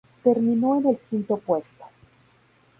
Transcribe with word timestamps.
Terminó 0.23 0.79
en 0.79 0.87
el 0.87 0.97
quinto 0.97 1.37
puesto. 1.37 1.83